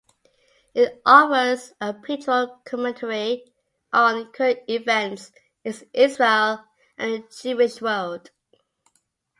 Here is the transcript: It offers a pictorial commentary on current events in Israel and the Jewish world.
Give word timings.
It 0.73 0.99
offers 1.05 1.73
a 1.79 1.93
pictorial 1.93 2.59
commentary 2.65 3.53
on 3.93 4.31
current 4.31 4.61
events 4.67 5.31
in 5.63 5.75
Israel 5.93 6.65
and 6.97 7.11
the 7.23 7.27
Jewish 7.29 7.83
world. 7.83 8.31